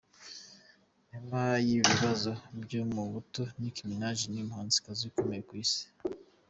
Nyuma 1.11 1.39
y'ibi 1.65 1.83
bibazo 1.91 2.31
byo 2.63 2.81
mu 2.93 3.03
buto, 3.11 3.41
Nick 3.59 3.75
Minaj 3.89 4.17
ni 4.31 4.39
umuhanzikazi 4.43 5.01
ukomeye 5.05 5.41
ku 5.47 5.53
isi. 5.63 5.83